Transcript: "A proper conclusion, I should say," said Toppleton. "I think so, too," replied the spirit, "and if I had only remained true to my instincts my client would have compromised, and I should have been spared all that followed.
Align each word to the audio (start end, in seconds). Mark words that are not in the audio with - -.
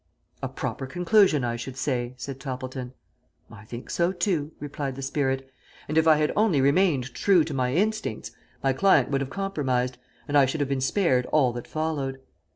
"A 0.41 0.49
proper 0.49 0.87
conclusion, 0.87 1.43
I 1.43 1.55
should 1.57 1.77
say," 1.77 2.15
said 2.17 2.39
Toppleton. 2.39 2.93
"I 3.51 3.65
think 3.65 3.91
so, 3.91 4.11
too," 4.11 4.51
replied 4.59 4.95
the 4.95 5.03
spirit, 5.03 5.47
"and 5.87 5.95
if 5.95 6.07
I 6.07 6.15
had 6.15 6.31
only 6.35 6.59
remained 6.59 7.13
true 7.13 7.43
to 7.43 7.53
my 7.53 7.75
instincts 7.75 8.31
my 8.63 8.73
client 8.73 9.11
would 9.11 9.21
have 9.21 9.29
compromised, 9.29 9.99
and 10.27 10.35
I 10.35 10.47
should 10.47 10.59
have 10.59 10.69
been 10.69 10.81
spared 10.81 11.27
all 11.27 11.53
that 11.53 11.67
followed. 11.67 12.19